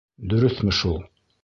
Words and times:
Дөрөҫмө 0.31 0.75
шул? 0.79 0.99